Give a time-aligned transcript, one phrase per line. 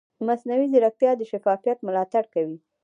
[0.27, 2.57] مصنوعي ځیرکتیا د شفافیت ملاتړ کوي.